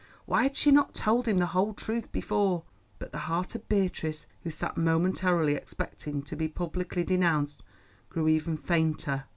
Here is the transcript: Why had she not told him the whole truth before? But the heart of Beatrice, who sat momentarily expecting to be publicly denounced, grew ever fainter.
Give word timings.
Why 0.25 0.41
had 0.41 0.57
she 0.57 0.71
not 0.71 0.95
told 0.95 1.27
him 1.27 1.37
the 1.37 1.45
whole 1.53 1.75
truth 1.75 2.11
before? 2.11 2.63
But 2.97 3.11
the 3.11 3.19
heart 3.29 3.53
of 3.53 3.69
Beatrice, 3.69 4.25
who 4.41 4.49
sat 4.49 4.75
momentarily 4.75 5.53
expecting 5.53 6.23
to 6.23 6.35
be 6.35 6.47
publicly 6.47 7.03
denounced, 7.03 7.61
grew 8.09 8.27
ever 8.35 8.57
fainter. 8.57 9.25